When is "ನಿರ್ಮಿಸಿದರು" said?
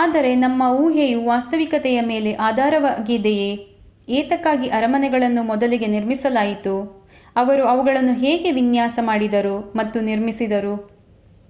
10.02-10.74